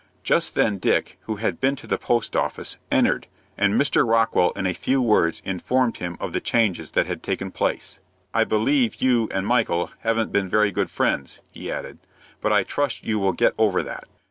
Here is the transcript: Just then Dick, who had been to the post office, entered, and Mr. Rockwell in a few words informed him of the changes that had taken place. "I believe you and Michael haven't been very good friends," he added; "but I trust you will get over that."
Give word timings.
Just 0.23 0.55
then 0.55 0.79
Dick, 0.79 1.19
who 1.25 1.35
had 1.35 1.59
been 1.59 1.75
to 1.75 1.85
the 1.85 1.99
post 1.99 2.35
office, 2.35 2.77
entered, 2.91 3.27
and 3.55 3.79
Mr. 3.79 4.03
Rockwell 4.03 4.49
in 4.55 4.65
a 4.65 4.73
few 4.73 4.99
words 4.99 5.43
informed 5.45 5.97
him 5.97 6.17
of 6.19 6.33
the 6.33 6.41
changes 6.41 6.89
that 6.93 7.05
had 7.05 7.21
taken 7.21 7.51
place. 7.51 7.99
"I 8.33 8.43
believe 8.43 9.03
you 9.03 9.29
and 9.31 9.45
Michael 9.45 9.91
haven't 9.99 10.31
been 10.31 10.49
very 10.49 10.71
good 10.71 10.89
friends," 10.89 11.39
he 11.51 11.71
added; 11.71 11.99
"but 12.41 12.51
I 12.51 12.63
trust 12.63 13.05
you 13.05 13.19
will 13.19 13.33
get 13.33 13.53
over 13.59 13.83
that." 13.83 14.05